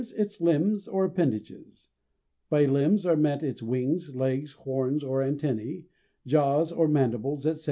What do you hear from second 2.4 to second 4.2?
by limbs are meant its wings,